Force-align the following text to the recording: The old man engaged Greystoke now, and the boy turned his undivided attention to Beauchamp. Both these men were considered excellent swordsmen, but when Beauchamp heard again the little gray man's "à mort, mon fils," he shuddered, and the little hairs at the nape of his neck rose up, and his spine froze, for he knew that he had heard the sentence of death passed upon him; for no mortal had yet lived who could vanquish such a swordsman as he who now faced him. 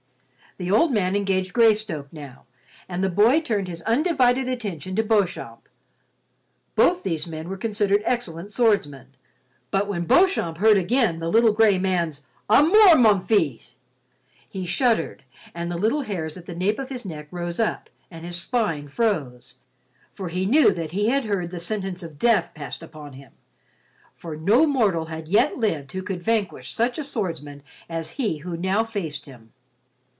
The 0.57 0.69
old 0.69 0.91
man 0.91 1.15
engaged 1.15 1.53
Greystoke 1.53 2.11
now, 2.11 2.43
and 2.89 3.01
the 3.01 3.09
boy 3.09 3.39
turned 3.39 3.69
his 3.69 3.81
undivided 3.83 4.49
attention 4.49 4.97
to 4.97 5.01
Beauchamp. 5.01 5.69
Both 6.75 7.03
these 7.03 7.25
men 7.25 7.47
were 7.47 7.55
considered 7.55 8.03
excellent 8.05 8.51
swordsmen, 8.51 9.15
but 9.71 9.87
when 9.87 10.03
Beauchamp 10.03 10.57
heard 10.57 10.77
again 10.77 11.19
the 11.19 11.29
little 11.31 11.53
gray 11.53 11.79
man's 11.79 12.23
"à 12.49 12.67
mort, 12.67 12.99
mon 12.99 13.21
fils," 13.23 13.77
he 14.47 14.65
shuddered, 14.65 15.23
and 15.55 15.71
the 15.71 15.77
little 15.77 16.01
hairs 16.01 16.35
at 16.35 16.47
the 16.47 16.55
nape 16.55 16.79
of 16.79 16.89
his 16.89 17.05
neck 17.05 17.29
rose 17.31 17.59
up, 17.59 17.89
and 18.11 18.25
his 18.25 18.35
spine 18.35 18.89
froze, 18.89 19.55
for 20.11 20.27
he 20.27 20.45
knew 20.45 20.73
that 20.73 20.91
he 20.91 21.07
had 21.07 21.23
heard 21.23 21.49
the 21.51 21.61
sentence 21.61 22.03
of 22.03 22.19
death 22.19 22.53
passed 22.53 22.83
upon 22.83 23.13
him; 23.13 23.31
for 24.17 24.35
no 24.35 24.67
mortal 24.67 25.05
had 25.05 25.29
yet 25.29 25.57
lived 25.57 25.93
who 25.93 26.03
could 26.03 26.21
vanquish 26.21 26.73
such 26.73 26.99
a 26.99 27.05
swordsman 27.05 27.63
as 27.87 28.09
he 28.19 28.39
who 28.39 28.57
now 28.57 28.83
faced 28.83 29.25
him. 29.27 29.53